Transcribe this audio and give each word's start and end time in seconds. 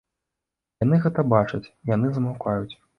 Яны 0.85 0.95
гэта 1.05 1.27
бачаць, 1.37 1.65
і 1.69 1.95
яны 1.95 2.07
замаўкаюць. 2.21 2.73